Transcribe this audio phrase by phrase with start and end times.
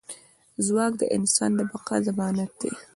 [0.65, 2.71] ځواک د انسان د بقا ضمانت دی.